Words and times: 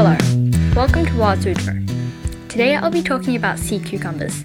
Hello, 0.00 0.16
welcome 0.76 1.04
to 1.06 1.18
Wild. 1.18 1.42
Today 2.48 2.76
I'll 2.76 2.88
be 2.88 3.02
talking 3.02 3.34
about 3.34 3.58
sea 3.58 3.80
cucumbers. 3.80 4.44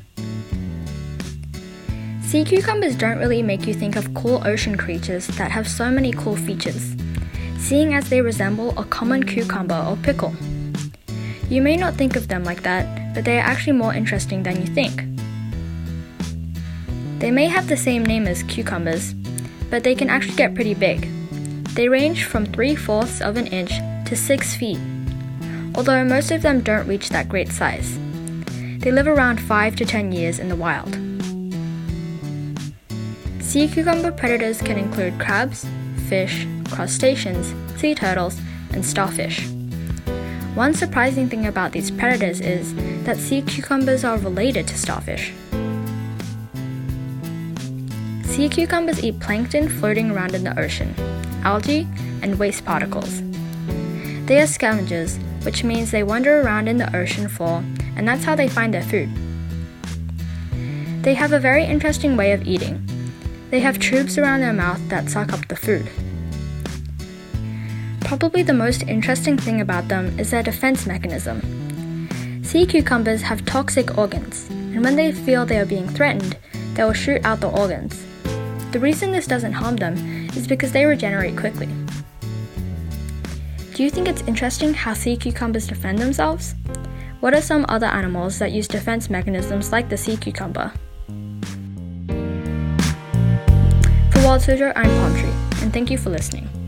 Sea 2.24 2.44
cucumbers 2.44 2.96
don't 2.96 3.20
really 3.20 3.44
make 3.44 3.68
you 3.68 3.76
think 3.76 3.96
of 3.96 4.16
cool 4.16 4.42
ocean 4.48 4.76
creatures 4.76 5.28
that 5.28 5.52
have 5.52 5.68
so 5.68 5.92
many 5.92 6.12
cool 6.12 6.36
features, 6.36 6.96
seeing 7.60 7.94
as 7.94 8.10
they 8.10 8.20
resemble 8.20 8.72
a 8.80 8.86
common 8.86 9.22
cucumber 9.22 9.86
or 9.88 9.96
pickle. 9.98 10.34
You 11.52 11.62
may 11.62 11.78
not 11.78 11.94
think 11.94 12.16
of 12.16 12.30
them 12.30 12.44
like 12.44 12.64
that, 12.64 13.14
but 13.14 13.24
they 13.24 13.38
are 13.38 13.46
actually 13.46 13.74
more 13.74 13.94
interesting 13.94 14.42
than 14.42 14.60
you 14.60 14.66
think. 14.66 15.04
They 17.20 17.30
may 17.30 17.46
have 17.46 17.68
the 17.68 17.78
same 17.78 18.04
name 18.04 18.26
as 18.26 18.42
cucumbers, 18.42 19.14
but 19.70 19.84
they 19.84 19.94
can 19.94 20.10
actually 20.10 20.36
get 20.36 20.56
pretty 20.56 20.74
big. 20.74 21.08
They 21.76 21.90
range 21.90 22.26
from 22.26 22.48
3 22.48 22.76
fourths 22.76 23.22
of 23.22 23.38
an 23.38 23.46
inch 23.46 23.74
to 24.10 24.16
6 24.16 24.56
feet, 24.56 24.80
although 25.76 26.04
most 26.04 26.32
of 26.32 26.42
them 26.42 26.62
don't 26.62 26.88
reach 26.88 27.10
that 27.10 27.30
great 27.30 27.52
size. 27.52 27.98
They 28.80 28.92
live 28.92 29.08
around 29.08 29.40
5 29.40 29.76
to 29.78 29.86
10 29.86 30.12
years 30.12 30.40
in 30.40 30.50
the 30.50 30.56
wild. 30.56 30.94
Sea 33.42 33.68
cucumber 33.68 34.12
predators 34.12 34.62
can 34.62 34.78
include 34.78 35.20
crabs, 35.20 35.66
fish, 36.08 36.48
crustaceans, 36.70 37.54
sea 37.80 37.96
turtles, 37.96 38.40
and 38.72 38.86
starfish. 38.86 39.48
One 40.56 40.74
surprising 40.74 41.30
thing 41.30 41.48
about 41.48 41.72
these 41.72 41.90
predators 41.90 42.40
is 42.40 42.74
that 43.06 43.18
sea 43.18 43.42
cucumbers 43.42 44.04
are 44.04 44.18
related 44.18 44.68
to 44.68 44.78
starfish. 44.78 45.34
Sea 48.24 48.50
cucumbers 48.50 49.04
eat 49.04 49.20
plankton 49.20 49.70
floating 49.70 50.12
around 50.12 50.36
in 50.36 50.44
the 50.44 50.60
ocean, 50.60 50.94
algae, 51.44 51.88
and 52.22 52.40
waste 52.40 52.66
particles. 52.66 53.22
They 54.26 54.42
are 54.42 54.48
scavengers, 54.48 55.20
which 55.44 55.64
means 55.64 55.92
they 55.92 56.04
wander 56.04 56.42
around 56.42 56.68
in 56.68 56.78
the 56.78 56.96
ocean 56.96 57.28
floor, 57.28 57.64
and 57.96 58.08
that's 58.08 58.24
how 58.24 58.36
they 58.36 58.48
find 58.48 58.74
their 58.74 58.84
food. 58.84 59.10
They 61.04 61.14
have 61.14 61.34
a 61.34 61.40
very 61.40 61.66
interesting 61.66 62.16
way 62.16 62.32
of 62.32 62.48
eating. 62.48 62.88
They 63.50 63.60
have 63.60 63.78
tubes 63.78 64.18
around 64.18 64.42
their 64.42 64.54
mouth 64.54 64.82
that 64.90 65.10
suck 65.10 65.34
up 65.34 65.48
the 65.48 65.56
food. 65.56 65.90
Probably 68.02 68.44
the 68.44 68.54
most 68.54 68.84
interesting 68.84 69.38
thing 69.38 69.60
about 69.60 69.88
them 69.88 70.18
is 70.18 70.32
their 70.32 70.44
defense 70.44 70.86
mechanism. 70.86 71.42
Sea 72.44 72.66
cucumbers 72.66 73.22
have 73.24 73.46
toxic 73.46 73.98
organs, 73.98 74.48
and 74.50 74.84
when 74.84 74.96
they 74.96 75.12
feel 75.12 75.46
they 75.46 75.60
are 75.60 75.66
being 75.66 75.90
threatened, 75.90 76.38
they 76.74 76.84
will 76.84 76.94
shoot 76.94 77.24
out 77.26 77.42
the 77.42 77.50
organs. 77.50 78.06
The 78.72 78.80
reason 78.80 79.12
this 79.12 79.28
doesn't 79.28 79.54
harm 79.54 79.76
them 79.76 79.96
is 80.36 80.48
because 80.48 80.72
they 80.72 80.86
regenerate 80.86 81.38
quickly. 81.38 81.68
Do 83.74 83.82
you 83.82 83.90
think 83.90 84.08
it's 84.08 84.22
interesting 84.28 84.72
how 84.76 84.94
sea 84.94 85.18
cucumbers 85.18 85.66
defend 85.66 85.98
themselves? 85.98 86.54
What 87.22 87.34
are 87.34 87.42
some 87.42 87.66
other 87.68 87.88
animals 87.88 88.38
that 88.38 88.52
use 88.52 88.68
defense 88.68 89.10
mechanisms 89.10 89.72
like 89.72 89.90
the 89.90 89.98
sea 89.98 90.16
cucumber? 90.16 90.72
For 94.12 94.22
Wild 94.22 94.42
Suzhou, 94.44 94.74
I'm 94.76 94.86
Palm 94.86 95.16
Tree, 95.16 95.64
and 95.64 95.74
thank 95.74 95.90
you 95.90 95.98
for 95.98 96.12
listening. 96.12 96.63